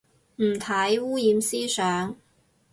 [0.37, 2.15] 唔睇，污染思想